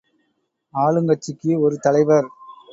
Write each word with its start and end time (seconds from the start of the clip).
ஆளுங்கட்சிக்கு 0.73 1.51
ஒரு 1.59 1.77
தலைவர். 1.81 2.27